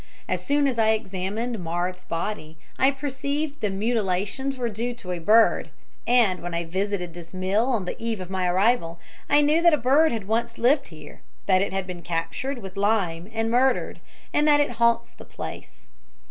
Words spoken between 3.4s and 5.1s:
the mutilations were due